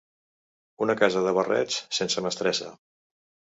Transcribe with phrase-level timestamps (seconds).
[0.85, 2.75] Una casa de barrets sense mestressa.